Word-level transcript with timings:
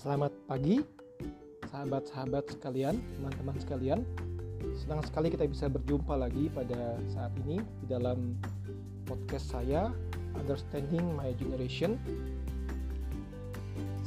Selamat 0.00 0.32
pagi, 0.48 0.80
sahabat-sahabat 1.68 2.56
sekalian, 2.56 3.04
teman-teman 3.20 3.52
sekalian. 3.60 4.00
Senang 4.80 5.04
sekali 5.04 5.28
kita 5.28 5.44
bisa 5.44 5.68
berjumpa 5.68 6.16
lagi 6.16 6.48
pada 6.48 6.96
saat 7.12 7.28
ini 7.44 7.60
di 7.60 7.86
dalam 7.92 8.32
podcast 9.04 9.52
saya, 9.52 9.92
Understanding 10.40 11.04
My 11.20 11.36
Generation. 11.36 12.00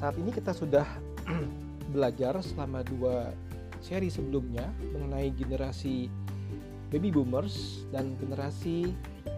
Saat 0.01 0.17
ini 0.17 0.33
kita 0.33 0.57
sudah 0.57 0.81
belajar 1.93 2.41
selama 2.41 2.81
dua 2.81 3.29
seri 3.77 4.09
sebelumnya 4.09 4.73
mengenai 4.97 5.29
generasi 5.29 6.09
baby 6.89 7.13
boomers 7.13 7.85
dan 7.93 8.17
generasi 8.17 8.89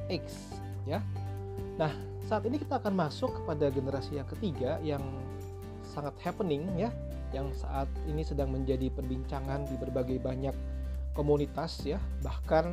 X, 0.07 0.55
ya. 0.87 1.03
Nah, 1.75 1.91
saat 2.31 2.47
ini 2.47 2.63
kita 2.63 2.79
akan 2.79 2.95
masuk 2.95 3.43
kepada 3.43 3.67
generasi 3.75 4.23
yang 4.23 4.29
ketiga 4.31 4.79
yang 4.79 5.03
sangat 5.95 6.13
happening 6.19 6.67
ya 6.75 6.91
yang 7.31 7.47
saat 7.55 7.87
ini 8.05 8.21
sedang 8.27 8.51
menjadi 8.51 8.91
perbincangan 8.91 9.63
di 9.71 9.75
berbagai 9.79 10.19
banyak 10.19 10.55
komunitas 11.15 11.79
ya. 11.87 11.97
Bahkan 12.19 12.65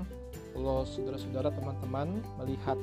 kalau 0.53 0.83
saudara-saudara 0.83 1.55
teman-teman 1.55 2.19
melihat 2.43 2.77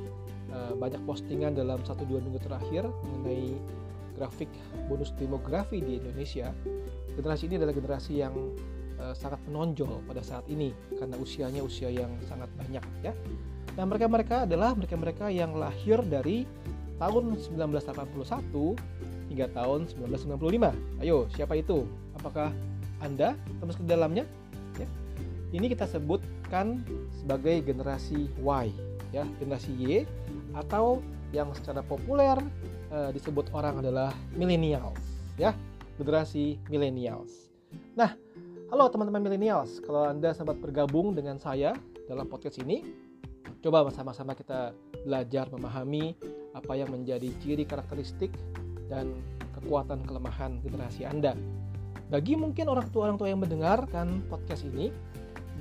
uh, 0.56 0.74
banyak 0.80 1.00
postingan 1.04 1.54
dalam 1.54 1.84
satu 1.84 2.08
dua 2.08 2.24
minggu 2.24 2.40
terakhir 2.40 2.88
mengenai 3.04 3.60
grafik 4.18 4.50
bonus 4.88 5.16
demografi 5.16 5.80
di 5.80 6.02
Indonesia 6.02 6.52
generasi 7.20 7.52
ini 7.52 7.56
adalah 7.60 7.76
generasi 7.76 8.14
yang 8.24 8.36
uh, 9.00 9.12
sangat 9.12 9.44
menonjol 9.52 10.00
pada 10.08 10.24
saat 10.24 10.48
ini 10.48 10.72
karena 10.96 11.20
usianya 11.20 11.60
usia 11.60 11.92
yang 11.92 12.12
sangat 12.28 12.48
banyak 12.56 12.84
ya. 13.04 13.14
Nah 13.76 13.84
mereka-mereka 13.84 14.48
adalah 14.48 14.72
mereka-mereka 14.76 15.28
yang 15.28 15.56
lahir 15.60 16.00
dari 16.08 16.48
tahun 17.00 17.36
1981 17.40 19.19
hingga 19.30 19.48
tahun 19.54 19.86
1995. 19.88 21.06
Ayo, 21.06 21.30
siapa 21.32 21.54
itu? 21.56 21.86
Apakah 22.18 22.52
Anda 23.00 23.38
termasuk 23.62 23.86
ke 23.86 23.90
dalamnya? 23.90 24.26
Ya. 24.82 24.90
Ini 25.54 25.66
kita 25.72 25.86
sebutkan 25.86 26.84
sebagai 27.14 27.62
generasi 27.64 28.28
Y, 28.42 28.68
ya, 29.14 29.24
generasi 29.40 29.72
Y 29.78 30.04
atau 30.58 31.00
yang 31.30 31.54
secara 31.54 31.86
populer 31.86 32.42
uh, 32.90 33.14
disebut 33.14 33.54
orang 33.54 33.86
adalah 33.86 34.10
millennials, 34.34 34.98
ya, 35.38 35.54
generasi 36.02 36.58
millennials. 36.68 37.54
Nah, 37.94 38.18
halo 38.74 38.90
teman-teman 38.90 39.22
millennials, 39.22 39.78
kalau 39.86 40.10
Anda 40.10 40.34
sempat 40.34 40.58
bergabung 40.58 41.14
dengan 41.14 41.38
saya 41.38 41.78
dalam 42.10 42.26
podcast 42.26 42.58
ini, 42.66 42.82
coba 43.62 43.86
sama-sama 43.94 44.34
kita 44.34 44.74
belajar 45.06 45.50
memahami 45.54 46.18
apa 46.58 46.74
yang 46.74 46.90
menjadi 46.90 47.30
ciri 47.40 47.64
karakteristik 47.64 48.34
dan 48.92 49.16
kekuatan 49.56 50.04
kelemahan 50.04 50.58
generasi 50.66 51.06
Anda. 51.06 51.38
Bagi 52.10 52.34
mungkin 52.34 52.66
orang 52.68 52.90
tua-orang 52.90 53.22
tua 53.22 53.30
yang 53.30 53.40
mendengarkan 53.40 54.26
podcast 54.28 54.66
ini, 54.66 54.90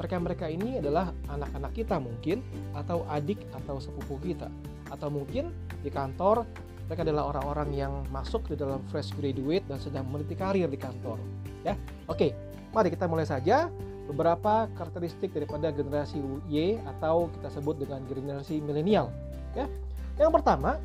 mereka-mereka 0.01 0.49
ini 0.49 0.81
adalah 0.81 1.13
anak-anak 1.29 1.77
kita 1.77 2.01
mungkin 2.01 2.41
atau 2.73 3.05
adik 3.13 3.39
atau 3.53 3.77
sepupu 3.77 4.17
kita. 4.25 4.49
Atau 4.89 5.13
mungkin 5.13 5.53
di 5.85 5.93
kantor 5.93 6.49
mereka 6.89 7.05
adalah 7.05 7.29
orang-orang 7.37 7.69
yang 7.77 7.93
masuk 8.09 8.49
di 8.49 8.57
dalam 8.57 8.81
fresh 8.89 9.13
graduate 9.13 9.69
dan 9.69 9.77
sedang 9.77 10.09
meniti 10.09 10.33
karir 10.33 10.73
di 10.73 10.81
kantor 10.81 11.21
ya. 11.61 11.77
Oke 12.09 12.33
mari 12.73 12.89
kita 12.89 13.05
mulai 13.05 13.29
saja. 13.29 13.69
Beberapa 14.09 14.73
karakteristik 14.73 15.37
daripada 15.37 15.69
generasi 15.69 16.17
Y 16.49 16.81
atau 16.97 17.29
kita 17.29 17.53
sebut 17.53 17.77
dengan 17.77 18.01
generasi 18.09 18.57
milenial 18.65 19.13
ya. 19.53 19.69
Yang 20.17 20.41
pertama 20.41 20.81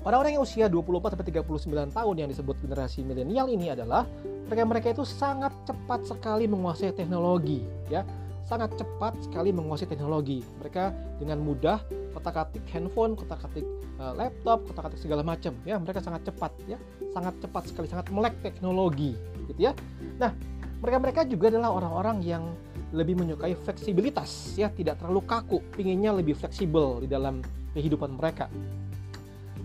Orang-orang 0.00 0.40
yang 0.40 0.44
usia 0.48 0.64
24 0.64 1.12
sampai 1.12 1.28
39 1.28 1.92
tahun 1.92 2.14
yang 2.16 2.28
disebut 2.32 2.56
generasi 2.64 3.04
milenial 3.04 3.52
ini 3.52 3.68
adalah 3.68 4.08
mereka-mereka 4.48 4.96
itu 4.96 5.04
sangat 5.04 5.52
cepat 5.68 6.08
sekali 6.08 6.48
menguasai 6.48 6.96
teknologi, 6.96 7.60
ya. 7.92 8.00
Sangat 8.48 8.80
cepat 8.80 9.12
sekali 9.20 9.52
menguasai 9.52 9.84
teknologi. 9.84 10.40
Mereka 10.64 10.96
dengan 11.20 11.44
mudah 11.44 11.84
kotak-atik 12.16 12.64
handphone, 12.72 13.12
kotak-atik 13.12 13.62
uh, 14.00 14.16
laptop, 14.16 14.64
kotak-atik 14.72 14.96
segala 15.04 15.20
macam, 15.20 15.52
ya. 15.68 15.76
Mereka 15.76 16.00
sangat 16.00 16.24
cepat, 16.24 16.56
ya. 16.64 16.80
Sangat 17.12 17.36
cepat 17.44 17.68
sekali, 17.68 17.86
sangat 17.92 18.08
melek 18.08 18.40
teknologi, 18.40 19.12
gitu 19.52 19.68
ya. 19.68 19.76
Nah, 20.16 20.32
mereka-mereka 20.80 21.28
juga 21.28 21.52
adalah 21.52 21.76
orang-orang 21.76 22.24
yang 22.24 22.48
lebih 22.96 23.20
menyukai 23.20 23.52
fleksibilitas, 23.52 24.56
ya, 24.56 24.72
tidak 24.72 24.96
terlalu 24.96 25.28
kaku, 25.28 25.60
pinginnya 25.76 26.16
lebih 26.16 26.32
fleksibel 26.32 27.04
di 27.04 27.06
dalam 27.06 27.44
kehidupan 27.76 28.16
mereka 28.16 28.48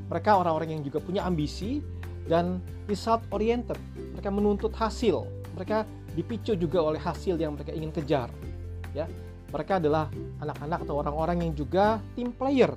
mereka 0.10 0.38
orang-orang 0.38 0.80
yang 0.80 0.82
juga 0.86 1.02
punya 1.02 1.26
ambisi 1.26 1.82
dan 2.26 2.62
result 2.90 3.22
oriented. 3.34 3.78
Mereka 4.18 4.30
menuntut 4.30 4.74
hasil. 4.74 5.26
Mereka 5.58 5.86
dipicu 6.14 6.54
juga 6.56 6.82
oleh 6.82 7.02
hasil 7.02 7.38
yang 7.38 7.58
mereka 7.58 7.72
ingin 7.74 7.92
kejar. 7.94 8.30
Ya, 8.96 9.10
mereka 9.52 9.78
adalah 9.78 10.08
anak-anak 10.40 10.88
atau 10.88 10.96
orang-orang 11.00 11.38
yang 11.46 11.54
juga 11.54 12.00
team 12.16 12.32
player 12.32 12.72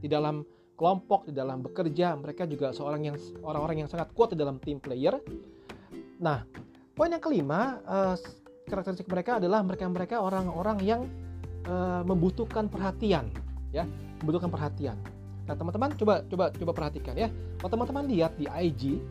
di 0.00 0.08
dalam 0.08 0.42
kelompok, 0.76 1.28
di 1.28 1.34
dalam 1.36 1.60
bekerja. 1.60 2.16
Mereka 2.16 2.48
juga 2.48 2.72
seorang 2.72 3.12
yang 3.12 3.16
orang-orang 3.44 3.84
yang 3.84 3.88
sangat 3.90 4.10
kuat 4.16 4.32
di 4.32 4.38
dalam 4.40 4.56
team 4.60 4.80
player. 4.80 5.20
Nah, 6.20 6.44
poin 6.96 7.12
yang 7.12 7.20
kelima, 7.20 7.80
uh, 7.84 8.16
karakteristik 8.68 9.08
mereka 9.08 9.40
adalah 9.40 9.60
mereka-mereka 9.64 10.20
orang-orang 10.20 10.78
yang 10.80 11.02
uh, 11.68 12.04
membutuhkan 12.04 12.68
perhatian, 12.68 13.28
ya, 13.72 13.84
membutuhkan 14.24 14.48
perhatian. 14.52 14.96
Nah, 15.50 15.58
teman-teman 15.58 15.90
coba 15.98 16.22
coba 16.30 16.54
coba 16.54 16.72
perhatikan 16.78 17.18
ya. 17.18 17.26
Kalau 17.58 17.74
teman-teman 17.74 18.06
lihat 18.06 18.38
di 18.38 18.46
IG 18.46 19.02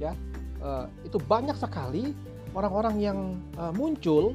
ya, 0.00 0.16
uh, 0.64 0.88
itu 1.04 1.20
banyak 1.20 1.52
sekali 1.60 2.16
orang-orang 2.56 2.96
yang 2.96 3.18
uh, 3.60 3.68
muncul 3.76 4.32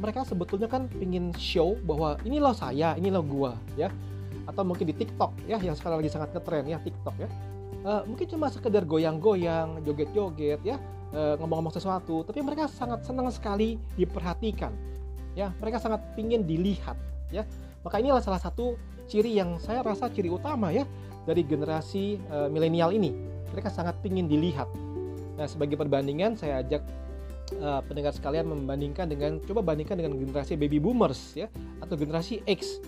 mereka 0.00 0.24
sebetulnya 0.24 0.72
kan 0.72 0.88
ingin 0.96 1.36
show 1.36 1.76
bahwa 1.84 2.16
inilah 2.24 2.56
saya, 2.56 2.96
inilah 2.96 3.20
gua 3.20 3.52
ya. 3.76 3.92
Atau 4.48 4.64
mungkin 4.64 4.88
di 4.88 4.96
TikTok 4.96 5.44
ya 5.44 5.60
yang 5.60 5.76
sekarang 5.76 6.00
lagi 6.00 6.08
sangat 6.08 6.32
ngetren 6.32 6.64
ya 6.64 6.80
TikTok 6.80 7.20
ya. 7.20 7.28
Uh, 7.84 8.00
mungkin 8.08 8.24
cuma 8.32 8.48
sekedar 8.48 8.88
goyang-goyang, 8.88 9.84
joget-joget 9.84 10.64
ya, 10.64 10.80
ngomong-ngomong 11.12 11.74
sesuatu, 11.76 12.24
tapi 12.24 12.40
mereka 12.40 12.64
sangat 12.70 13.04
senang 13.04 13.28
sekali 13.28 13.76
diperhatikan. 14.00 14.72
Ya, 15.36 15.52
mereka 15.60 15.82
sangat 15.82 16.00
ingin 16.16 16.48
dilihat 16.48 16.96
ya. 17.28 17.44
Maka 17.82 17.98
inilah 17.98 18.22
salah 18.22 18.38
satu 18.38 18.78
ciri 19.10 19.36
yang 19.36 19.58
saya 19.58 19.82
rasa 19.82 20.08
ciri 20.08 20.30
utama 20.30 20.70
ya 20.70 20.86
dari 21.26 21.42
generasi 21.46 22.18
uh, 22.30 22.48
milenial 22.50 22.94
ini. 22.94 23.10
Mereka 23.52 23.68
sangat 23.68 24.00
ingin 24.06 24.26
dilihat. 24.30 24.70
Nah, 25.36 25.46
sebagai 25.46 25.76
perbandingan 25.76 26.38
saya 26.38 26.62
ajak 26.62 26.82
uh, 27.60 27.82
pendengar 27.84 28.14
sekalian 28.14 28.48
membandingkan 28.48 29.10
dengan 29.10 29.42
coba 29.44 29.60
bandingkan 29.60 29.98
dengan 29.98 30.16
generasi 30.16 30.56
baby 30.56 30.78
boomers 30.80 31.36
ya 31.36 31.50
atau 31.82 31.94
generasi 31.98 32.40
X. 32.46 32.80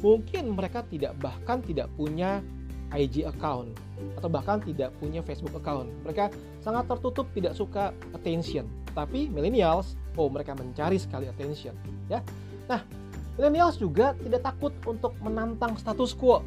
Mungkin 0.00 0.54
mereka 0.54 0.84
tidak 0.86 1.16
bahkan 1.20 1.60
tidak 1.64 1.90
punya 1.98 2.40
IG 2.90 3.22
account 3.22 3.70
atau 4.18 4.26
bahkan 4.26 4.58
tidak 4.58 4.90
punya 4.98 5.22
Facebook 5.22 5.54
account. 5.54 5.86
Mereka 6.02 6.34
sangat 6.64 6.90
tertutup, 6.90 7.30
tidak 7.30 7.54
suka 7.54 7.94
attention. 8.10 8.66
Tapi 8.90 9.30
millennials, 9.30 9.94
oh 10.18 10.26
mereka 10.26 10.58
mencari 10.58 10.98
sekali 10.98 11.30
attention, 11.30 11.76
ya. 12.10 12.18
Nah, 12.66 12.82
Millennials 13.40 13.80
juga 13.80 14.12
tidak 14.20 14.44
takut 14.44 14.68
untuk 14.84 15.16
menantang 15.24 15.72
status 15.80 16.12
quo. 16.12 16.44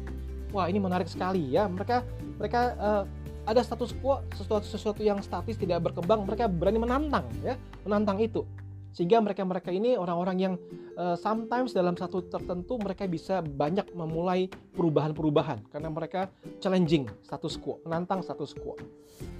Wah, 0.54 0.70
ini 0.70 0.78
menarik 0.78 1.10
sekali 1.10 1.42
ya. 1.50 1.66
Mereka 1.66 2.06
mereka 2.38 2.60
uh, 2.78 3.02
ada 3.50 3.66
status 3.66 3.90
quo, 3.98 4.22
sesuatu 4.38 4.62
sesuatu 4.62 5.02
yang 5.02 5.18
statis 5.18 5.58
tidak 5.58 5.90
berkembang, 5.90 6.22
mereka 6.22 6.46
berani 6.46 6.78
menantang 6.78 7.26
ya, 7.42 7.58
menantang 7.82 8.22
itu. 8.22 8.46
Sehingga 8.94 9.18
mereka-mereka 9.18 9.74
ini 9.74 9.98
orang-orang 9.98 10.36
yang 10.38 10.54
uh, 10.94 11.18
sometimes 11.18 11.74
dalam 11.74 11.98
satu 11.98 12.30
tertentu 12.30 12.78
mereka 12.78 13.10
bisa 13.10 13.42
banyak 13.42 13.90
memulai 13.90 14.46
perubahan-perubahan 14.78 15.66
karena 15.74 15.90
mereka 15.90 16.30
challenging 16.62 17.10
status 17.26 17.58
quo, 17.58 17.82
menantang 17.82 18.22
status 18.22 18.54
quo. 18.54 18.78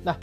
Nah, 0.02 0.18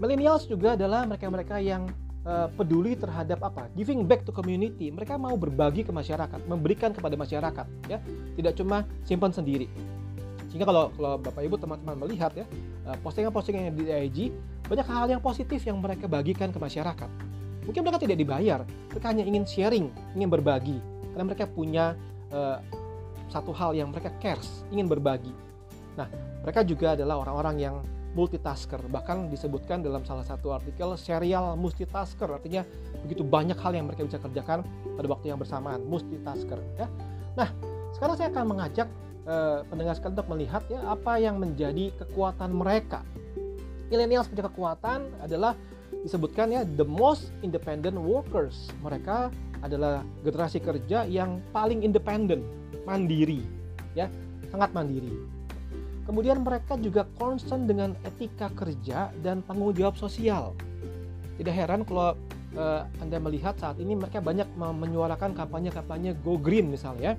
millennials 0.00 0.48
juga 0.48 0.80
adalah 0.80 1.04
mereka-mereka 1.04 1.60
yang 1.60 1.92
uh, 2.24 2.48
peduli 2.52 2.96
terhadap 2.96 3.40
apa? 3.44 3.68
Giving 3.76 4.04
back 4.08 4.24
to 4.26 4.32
community. 4.32 4.90
Mereka 4.90 5.16
mau 5.20 5.36
berbagi 5.36 5.84
ke 5.84 5.92
masyarakat 5.92 6.48
memberikan 6.48 6.90
kepada 6.90 7.14
masyarakat 7.14 7.66
ya. 7.88 7.98
Tidak 8.36 8.52
cuma 8.58 8.84
simpan 9.04 9.30
sendiri. 9.30 9.68
Sehingga 10.50 10.70
kalau 10.70 10.90
kalau 10.94 11.18
bapak 11.18 11.42
ibu 11.44 11.56
teman-teman 11.58 11.96
melihat 12.06 12.32
ya 12.34 12.46
uh, 12.88 12.96
postingan-postingan 13.02 13.70
yang 13.70 13.74
di 13.74 13.84
IG 13.90 14.18
banyak 14.64 14.86
hal 14.88 15.06
yang 15.12 15.20
positif 15.20 15.60
yang 15.66 15.78
mereka 15.78 16.08
bagikan 16.08 16.50
ke 16.50 16.58
masyarakat. 16.58 17.10
Mungkin 17.64 17.80
mereka 17.80 17.98
tidak 18.04 18.20
dibayar 18.20 18.60
mereka 18.92 19.06
hanya 19.12 19.24
ingin 19.24 19.44
sharing 19.44 19.86
ingin 20.16 20.28
berbagi. 20.28 20.78
Karena 21.14 21.24
mereka 21.26 21.44
punya 21.46 21.94
uh, 22.32 22.58
satu 23.28 23.50
hal 23.50 23.74
yang 23.74 23.90
mereka 23.90 24.14
cares 24.22 24.62
ingin 24.70 24.86
berbagi. 24.86 25.32
Nah 25.98 26.06
mereka 26.44 26.60
juga 26.62 26.94
adalah 26.94 27.24
orang-orang 27.24 27.56
yang 27.58 27.76
multitasker. 28.14 28.78
Bahkan 28.78 29.28
disebutkan 29.28 29.82
dalam 29.82 30.06
salah 30.06 30.24
satu 30.24 30.54
artikel 30.54 30.94
serial 30.94 31.58
multitasker. 31.58 32.30
Artinya 32.30 32.62
begitu 33.04 33.26
banyak 33.26 33.58
hal 33.58 33.74
yang 33.74 33.90
mereka 33.90 34.06
bisa 34.06 34.22
kerjakan 34.22 34.62
pada 34.94 35.06
waktu 35.10 35.34
yang 35.34 35.38
bersamaan. 35.38 35.82
Multitasker. 35.84 36.58
Ya. 36.78 36.86
Nah, 37.34 37.50
sekarang 37.92 38.14
saya 38.16 38.30
akan 38.30 38.44
mengajak 38.54 38.88
eh, 39.26 39.60
pendengar 39.66 39.94
sekalian 39.98 40.14
untuk 40.16 40.30
melihat 40.30 40.62
ya 40.70 40.80
apa 40.88 41.12
yang 41.18 41.36
menjadi 41.42 41.90
kekuatan 42.00 42.50
mereka. 42.54 43.02
Millennials 43.90 44.30
punya 44.30 44.48
kekuatan 44.48 45.12
adalah 45.20 45.52
disebutkan 46.02 46.50
ya 46.50 46.62
the 46.64 46.86
most 46.86 47.34
independent 47.44 47.98
workers. 47.98 48.72
Mereka 48.80 49.28
adalah 49.64 50.04
generasi 50.20 50.60
kerja 50.60 51.08
yang 51.08 51.40
paling 51.48 51.80
independen, 51.80 52.44
mandiri, 52.84 53.40
ya, 53.96 54.12
sangat 54.52 54.76
mandiri. 54.76 55.12
Kemudian 56.04 56.44
mereka 56.44 56.76
juga 56.76 57.08
concern 57.16 57.64
dengan 57.64 57.96
etika 58.04 58.52
kerja 58.52 59.08
dan 59.24 59.40
tanggung 59.48 59.72
jawab 59.72 59.96
sosial. 59.96 60.52
Tidak 61.40 61.50
heran 61.50 61.82
kalau 61.82 62.14
uh, 62.54 62.84
Anda 63.00 63.18
melihat 63.18 63.56
saat 63.56 63.80
ini 63.80 63.96
mereka 63.96 64.20
banyak 64.20 64.46
menyuarakan 64.54 65.32
kampanye-kampanye 65.32 66.14
go 66.20 66.36
green 66.36 66.68
misalnya. 66.68 67.16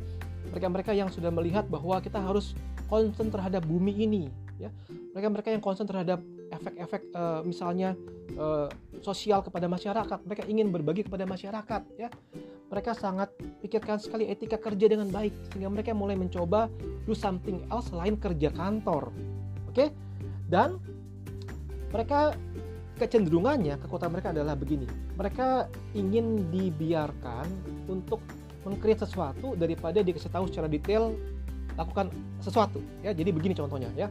Mereka-mereka 0.53 0.93
yang 0.93 1.09
sudah 1.09 1.33
melihat 1.33 1.65
bahwa 1.65 1.97
kita 1.99 2.21
harus 2.21 2.53
concern 2.85 3.33
terhadap 3.33 3.65
bumi 3.65 3.91
ini, 3.97 4.29
ya. 4.61 4.69
Mereka-mereka 5.17 5.49
yang 5.49 5.59
concern 5.59 5.89
terhadap 5.89 6.21
efek-efek 6.53 7.01
uh, 7.17 7.41
misalnya 7.41 7.97
uh, 8.37 8.69
sosial 9.01 9.41
kepada 9.41 9.65
masyarakat. 9.65 10.21
Mereka 10.21 10.45
ingin 10.45 10.69
berbagi 10.69 11.09
kepada 11.09 11.25
masyarakat, 11.25 11.81
ya. 11.97 12.13
Mereka 12.73 12.97
sangat 12.97 13.29
pikirkan 13.61 14.01
sekali 14.01 14.25
etika 14.29 14.57
kerja 14.57 14.89
dengan 14.89 15.13
baik 15.13 15.31
sehingga 15.53 15.69
mereka 15.69 15.93
mulai 15.93 16.17
mencoba 16.17 16.65
do 17.05 17.13
something 17.13 17.61
else 17.69 17.93
selain 17.93 18.17
kerja 18.17 18.49
kantor. 18.53 19.13
Oke? 19.69 19.93
Dan 20.49 20.81
mereka 21.93 22.33
kecenderungannya 22.95 23.77
kekuatan 23.79 24.09
mereka 24.11 24.31
adalah 24.33 24.57
begini. 24.57 24.87
Mereka 25.19 25.69
ingin 25.93 26.49
dibiarkan 26.49 27.45
untuk 27.91 28.23
mengkreat 28.65 29.05
sesuatu 29.05 29.53
daripada 29.53 30.01
dikasih 30.01 30.33
tahu 30.33 30.49
secara 30.49 30.65
detail 30.65 31.13
lakukan 31.77 32.09
sesuatu 32.41 32.81
ya. 33.05 33.13
Jadi 33.13 33.29
begini 33.29 33.53
contohnya 33.53 33.91
ya. 33.93 34.07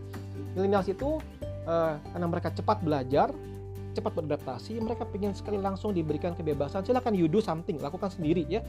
Millennials 0.54 0.86
itu 0.86 1.18
uh, 1.66 1.94
karena 1.98 2.26
mereka 2.30 2.54
cepat 2.54 2.78
belajar, 2.84 3.34
cepat 3.94 4.12
beradaptasi, 4.18 4.76
mereka 4.82 5.06
ingin 5.14 5.32
sekali 5.32 5.56
langsung 5.62 5.94
diberikan 5.94 6.34
kebebasan. 6.34 6.82
Silakan 6.82 7.14
you 7.14 7.30
do 7.30 7.38
something, 7.38 7.78
lakukan 7.78 8.10
sendiri 8.10 8.42
ya. 8.50 8.60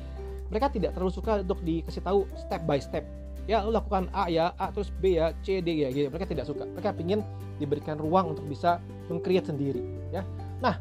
Mereka 0.53 0.69
tidak 0.71 0.93
terlalu 0.93 1.11
suka 1.11 1.41
untuk 1.41 1.59
dikasih 1.65 2.05
tahu 2.05 2.29
step 2.37 2.61
by 2.69 2.77
step. 2.77 3.01
Ya, 3.45 3.61
lu 3.61 3.73
lakukan 3.73 4.09
A 4.13 4.25
ya, 4.29 4.53
A 4.57 4.73
terus 4.73 4.89
B 4.89 5.17
ya, 5.17 5.33
C 5.45 5.61
D 5.61 5.85
ya 5.85 5.89
gitu. 5.93 6.09
Mereka 6.09 6.25
tidak 6.29 6.45
suka. 6.49 6.65
Mereka 6.65 6.97
ingin 7.01 7.21
diberikan 7.57 7.97
ruang 7.97 8.33
untuk 8.33 8.45
bisa 8.45 8.81
mengkreat 9.09 9.49
sendiri 9.49 9.81
ya. 10.09 10.25
Nah, 10.61 10.77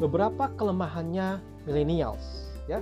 beberapa 0.00 0.48
kelemahannya 0.56 1.40
millennials 1.68 2.52
ya. 2.68 2.80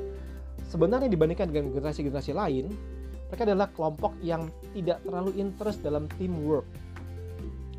Sebenarnya 0.70 1.08
dibandingkan 1.10 1.48
dengan 1.50 1.72
generasi-generasi 1.74 2.36
lain, 2.36 2.70
mereka 3.28 3.42
adalah 3.48 3.68
kelompok 3.74 4.12
yang 4.22 4.52
tidak 4.76 5.02
terlalu 5.02 5.34
interest 5.36 5.80
dalam 5.82 6.06
teamwork 6.20 6.64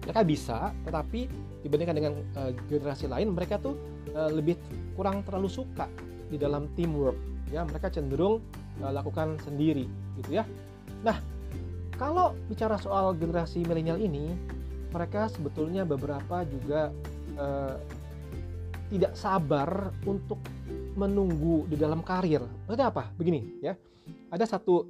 mereka 0.09 0.25
bisa 0.25 0.73
tetapi 0.89 1.29
dibandingkan 1.61 1.95
dengan 2.01 2.13
uh, 2.33 2.49
generasi 2.65 3.05
lain 3.05 3.29
mereka 3.37 3.61
tuh 3.61 3.77
uh, 4.17 4.33
lebih 4.33 4.57
kurang 4.97 5.21
terlalu 5.21 5.45
suka 5.45 5.85
di 6.33 6.41
dalam 6.41 6.65
teamwork 6.73 7.13
ya 7.53 7.61
mereka 7.61 7.93
cenderung 7.93 8.41
uh, 8.81 8.89
lakukan 8.89 9.37
sendiri 9.45 9.85
gitu 10.17 10.41
ya 10.41 10.43
nah 11.05 11.21
kalau 11.93 12.33
bicara 12.49 12.81
soal 12.81 13.13
generasi 13.13 13.61
milenial 13.61 14.01
ini 14.01 14.33
mereka 14.89 15.29
sebetulnya 15.29 15.85
beberapa 15.85 16.41
juga 16.49 16.89
uh, 17.37 17.77
tidak 18.89 19.13
sabar 19.13 19.93
untuk 20.09 20.41
menunggu 20.97 21.69
di 21.69 21.77
dalam 21.77 22.01
karir. 22.01 22.41
Maksudnya 22.65 22.89
apa? 22.89 23.13
Begini 23.13 23.61
ya. 23.61 23.77
Ada 24.33 24.57
satu 24.57 24.85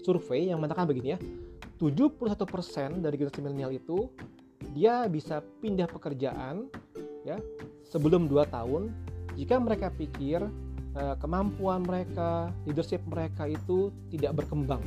survei 0.00 0.48
yang 0.48 0.58
mengatakan 0.58 0.88
begini 0.88 1.14
ya. 1.14 1.18
71% 1.78 2.98
dari 2.98 3.14
generasi 3.14 3.38
milenial 3.44 3.70
itu 3.70 4.10
dia 4.74 5.06
bisa 5.10 5.42
pindah 5.62 5.86
pekerjaan 5.90 6.70
ya 7.26 7.38
sebelum 7.88 8.26
2 8.30 8.46
tahun 8.48 8.92
jika 9.38 9.54
mereka 9.62 9.94
pikir 9.94 10.42
uh, 10.98 11.16
kemampuan 11.22 11.86
mereka, 11.86 12.50
leadership 12.66 12.98
mereka 13.06 13.46
itu 13.46 13.94
tidak 14.10 14.42
berkembang. 14.42 14.82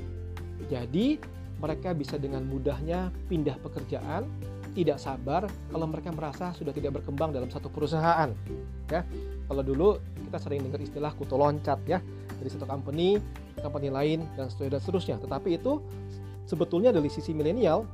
Jadi 0.68 1.16
mereka 1.64 1.96
bisa 1.96 2.20
dengan 2.20 2.44
mudahnya 2.44 3.16
pindah 3.32 3.56
pekerjaan, 3.64 4.28
tidak 4.76 5.00
sabar 5.00 5.48
kalau 5.72 5.88
mereka 5.88 6.12
merasa 6.12 6.52
sudah 6.52 6.76
tidak 6.76 7.00
berkembang 7.00 7.32
dalam 7.32 7.48
satu 7.48 7.72
perusahaan. 7.72 8.28
Ya, 8.92 9.08
kalau 9.48 9.64
dulu 9.64 9.90
kita 10.28 10.38
sering 10.44 10.68
dengar 10.68 10.84
istilah 10.84 11.12
kutu 11.16 11.40
loncat 11.40 11.80
ya 11.88 12.04
dari 12.40 12.50
satu 12.52 12.68
company 12.68 13.16
company 13.64 13.88
lain 13.88 14.28
dan 14.36 14.52
seterusnya. 14.52 15.16
Tetapi 15.16 15.60
itu 15.60 15.80
sebetulnya 16.44 16.92
dari 16.92 17.08
sisi 17.08 17.32
milenial 17.32 17.88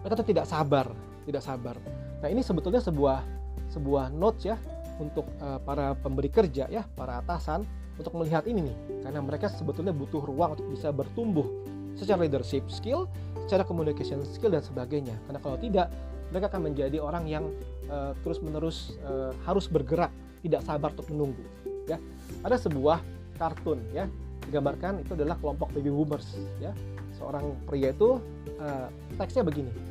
mereka 0.00 0.24
tidak 0.24 0.48
sabar 0.48 1.09
tidak 1.30 1.46
sabar. 1.46 1.76
Nah 2.20 2.28
ini 2.28 2.42
sebetulnya 2.42 2.82
sebuah 2.82 3.22
sebuah 3.70 4.10
notes 4.10 4.50
ya 4.50 4.58
untuk 4.98 5.24
uh, 5.40 5.62
para 5.62 5.94
pemberi 5.96 6.28
kerja 6.28 6.66
ya 6.68 6.82
para 6.98 7.22
atasan 7.22 7.64
untuk 7.96 8.12
melihat 8.18 8.44
ini 8.50 8.66
nih 8.66 8.76
karena 9.06 9.20
mereka 9.22 9.46
sebetulnya 9.48 9.94
butuh 9.94 10.20
ruang 10.20 10.58
untuk 10.58 10.68
bisa 10.68 10.90
bertumbuh 10.90 11.46
secara 11.94 12.24
leadership 12.24 12.64
skill, 12.72 13.06
secara 13.44 13.66
communication 13.66 14.24
skill 14.24 14.52
dan 14.52 14.64
sebagainya. 14.64 15.16
Karena 15.28 15.40
kalau 15.42 15.56
tidak 15.60 15.92
mereka 16.30 16.46
akan 16.54 16.62
menjadi 16.70 16.98
orang 17.02 17.24
yang 17.26 17.44
uh, 17.90 18.14
terus-menerus 18.22 18.96
uh, 19.02 19.34
harus 19.44 19.66
bergerak, 19.66 20.14
tidak 20.46 20.62
sabar 20.62 20.94
untuk 20.94 21.10
menunggu. 21.10 21.44
Ya, 21.90 21.98
ada 22.46 22.54
sebuah 22.54 23.02
kartun 23.36 23.82
ya 23.90 24.06
digambarkan 24.46 25.02
itu 25.02 25.16
adalah 25.16 25.36
kelompok 25.40 25.74
baby 25.74 25.90
boomers 25.90 26.38
ya. 26.62 26.72
Seorang 27.18 27.52
pria 27.68 27.92
itu 27.92 28.16
uh, 28.62 28.88
teksnya 29.20 29.44
begini 29.44 29.89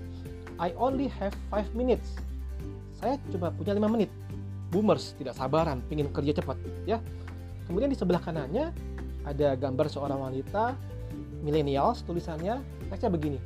I 0.60 0.76
only 0.76 1.08
have 1.08 1.32
5 1.56 1.72
minutes. 1.72 2.20
Saya 3.00 3.16
cuma 3.32 3.48
punya 3.56 3.72
5 3.72 3.80
menit. 3.88 4.12
Boomers 4.70 5.16
tidak 5.16 5.40
sabaran, 5.40 5.80
ingin 5.88 6.12
kerja 6.12 6.36
cepat, 6.44 6.60
ya. 6.84 7.00
Kemudian 7.66 7.90
di 7.90 7.98
sebelah 7.98 8.20
kanannya 8.20 8.76
ada 9.24 9.56
gambar 9.56 9.88
seorang 9.88 10.20
wanita 10.20 10.76
millennials 11.42 12.04
tulisannya 12.04 12.60
teksnya 12.92 13.10
begini. 13.10 13.40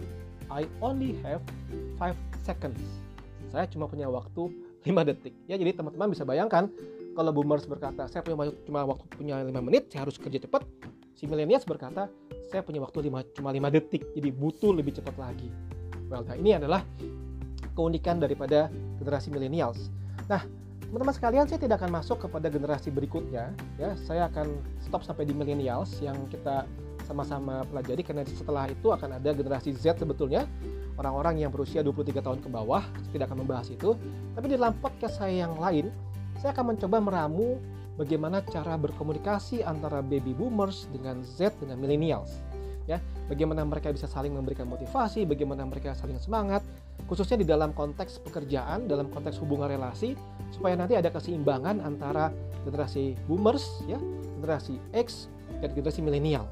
I 0.49 0.65
only 0.81 1.15
have 1.21 1.39
5 2.01 2.17
seconds. 2.41 2.81
Saya 3.53 3.69
cuma 3.69 3.85
punya 3.85 4.09
waktu 4.09 4.49
5 4.83 5.07
detik. 5.07 5.37
Ya, 5.45 5.55
jadi 5.55 5.77
teman-teman 5.77 6.11
bisa 6.11 6.25
bayangkan 6.25 6.67
kalau 7.13 7.29
boomers 7.29 7.69
berkata, 7.69 8.09
saya 8.09 8.25
punya 8.25 8.49
cuma 8.65 8.89
waktu 8.89 9.05
punya 9.13 9.37
5 9.37 9.53
menit, 9.61 9.93
saya 9.93 10.09
harus 10.09 10.17
kerja 10.17 10.41
cepat. 10.41 10.65
Si 11.13 11.29
millennials 11.29 11.63
berkata, 11.63 12.09
saya 12.49 12.65
punya 12.65 12.81
waktu 12.81 13.05
5, 13.05 13.37
cuma 13.37 13.53
5 13.53 13.69
detik, 13.69 14.01
jadi 14.17 14.33
butuh 14.33 14.73
lebih 14.73 14.97
cepat 14.97 15.13
lagi. 15.21 15.53
Well, 16.13 16.21
nah 16.29 16.37
ini 16.37 16.53
adalah 16.53 16.85
keunikan 17.73 18.21
daripada 18.21 18.69
generasi 19.01 19.33
millennials. 19.33 19.89
Nah, 20.29 20.45
teman-teman 20.85 21.09
sekalian, 21.17 21.49
saya 21.49 21.57
tidak 21.57 21.81
akan 21.81 21.89
masuk 21.97 22.21
kepada 22.29 22.53
generasi 22.53 22.93
berikutnya. 22.93 23.49
Ya, 23.81 23.97
saya 23.97 24.29
akan 24.29 24.61
stop 24.77 25.01
sampai 25.01 25.25
di 25.25 25.33
millennials 25.33 25.97
yang 26.05 26.13
kita 26.29 26.69
sama-sama 27.09 27.65
pelajari 27.67 28.05
karena 28.05 28.23
setelah 28.29 28.69
itu 28.69 28.93
akan 28.93 29.19
ada 29.19 29.35
generasi 29.35 29.75
Z 29.75 29.99
sebetulnya 29.99 30.47
orang-orang 30.95 31.43
yang 31.43 31.51
berusia 31.51 31.83
23 31.83 32.23
tahun 32.23 32.39
ke 32.39 32.47
bawah 32.47 32.79
saya 32.79 33.11
tidak 33.11 33.27
akan 33.27 33.39
membahas 33.43 33.67
itu 33.75 33.99
tapi 34.33 34.45
di 34.47 34.55
dalam 34.55 34.71
podcast 34.79 35.19
saya 35.19 35.43
yang 35.43 35.51
lain 35.59 35.91
saya 36.39 36.55
akan 36.55 36.73
mencoba 36.73 37.03
meramu 37.03 37.59
bagaimana 37.99 38.39
cara 38.47 38.79
berkomunikasi 38.79 39.67
antara 39.67 39.99
baby 39.99 40.31
boomers 40.31 40.87
dengan 40.95 41.19
Z 41.27 41.59
dengan 41.59 41.75
millennials 41.83 42.39
ya 42.87 43.03
bagaimana 43.31 43.63
mereka 43.63 43.91
bisa 43.91 44.09
saling 44.09 44.35
memberikan 44.35 44.67
motivasi 44.67 45.23
bagaimana 45.23 45.63
mereka 45.63 45.95
saling 45.95 46.19
semangat 46.19 46.63
khususnya 47.07 47.39
di 47.39 47.47
dalam 47.47 47.71
konteks 47.71 48.23
pekerjaan 48.23 48.85
dalam 48.87 49.07
konteks 49.11 49.39
hubungan 49.39 49.71
relasi 49.71 50.15
supaya 50.51 50.75
nanti 50.75 50.95
ada 50.99 51.09
keseimbangan 51.09 51.81
antara 51.83 52.29
generasi 52.63 53.15
boomers 53.27 53.83
ya 53.87 53.99
generasi 54.39 54.75
X 54.91 55.31
dan 55.63 55.71
generasi 55.71 56.03
milenial. 56.03 56.43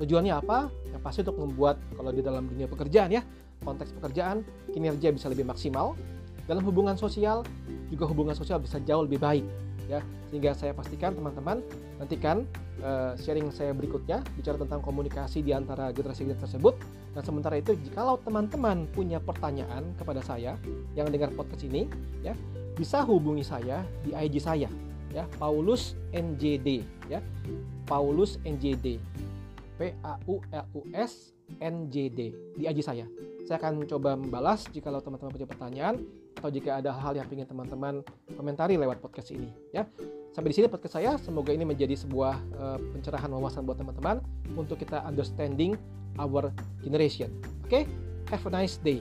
Tujuannya 0.00 0.32
apa? 0.32 0.72
Yang 0.88 1.02
pasti 1.04 1.20
untuk 1.28 1.38
membuat 1.44 1.76
kalau 1.92 2.10
di 2.10 2.24
dalam 2.24 2.48
dunia 2.48 2.64
pekerjaan 2.64 3.12
ya 3.12 3.20
konteks 3.60 3.92
pekerjaan 4.00 4.40
kinerja 4.72 5.12
bisa 5.12 5.28
lebih 5.28 5.44
maksimal. 5.44 5.92
Dalam 6.48 6.64
hubungan 6.64 6.96
sosial 6.96 7.44
juga 7.88 8.04
hubungan 8.08 8.36
sosial 8.36 8.60
bisa 8.60 8.80
jauh 8.84 9.04
lebih 9.04 9.20
baik 9.20 9.44
ya. 9.88 10.00
Sehingga 10.30 10.56
saya 10.56 10.72
pastikan 10.74 11.14
teman-teman 11.14 11.62
nantikan 12.00 12.48
uh, 12.82 13.14
sharing 13.18 13.48
saya 13.54 13.70
berikutnya 13.70 14.20
bicara 14.34 14.58
tentang 14.58 14.82
komunikasi 14.82 15.44
di 15.44 15.54
antara 15.54 15.90
generasi-generasi 15.94 16.42
tersebut. 16.42 16.74
Dan 17.14 17.22
sementara 17.22 17.54
itu 17.58 17.78
jikalau 17.78 18.18
teman-teman 18.22 18.90
punya 18.90 19.22
pertanyaan 19.22 19.94
kepada 19.94 20.18
saya 20.18 20.58
yang 20.98 21.06
dengar 21.10 21.30
podcast 21.30 21.62
ini 21.62 21.86
ya 22.26 22.34
bisa 22.74 23.06
hubungi 23.06 23.46
saya 23.46 23.86
di 24.02 24.10
IG 24.10 24.42
saya 24.42 24.66
ya 25.14 25.24
Paulus 25.38 25.94
NJD 26.10 26.82
ya. 27.06 27.22
Paulus 27.86 28.40
NJD 28.42 28.98
P 29.78 29.80
A 30.02 30.18
U 30.26 30.42
L 30.50 30.66
U 30.74 30.80
S 30.90 31.34
NJD 31.62 32.20
di 32.58 32.62
IG 32.66 32.82
saya. 32.82 33.06
Saya 33.44 33.60
akan 33.60 33.84
coba 33.84 34.16
membalas 34.16 34.66
jika 34.72 34.88
teman-teman 34.90 35.30
punya 35.30 35.46
pertanyaan 35.46 35.94
atau 36.38 36.50
jika 36.50 36.82
ada 36.82 36.92
hal 36.92 37.14
yang 37.16 37.28
ingin 37.30 37.48
teman-teman 37.48 38.04
komentari 38.36 38.76
lewat 38.76 39.00
podcast 39.00 39.32
ini 39.32 39.48
ya. 39.72 39.86
Sampai 40.34 40.50
di 40.50 40.56
sini 40.58 40.66
podcast 40.66 40.98
saya, 40.98 41.14
semoga 41.22 41.54
ini 41.54 41.62
menjadi 41.62 41.94
sebuah 41.94 42.34
uh, 42.58 42.78
pencerahan 42.90 43.30
wawasan 43.30 43.62
buat 43.62 43.78
teman-teman 43.78 44.18
untuk 44.58 44.82
kita 44.82 45.06
understanding 45.06 45.78
our 46.18 46.50
generation. 46.82 47.30
Oke, 47.62 47.70
okay? 47.70 47.82
have 48.34 48.42
a 48.42 48.50
nice 48.50 48.82
day. 48.82 48.98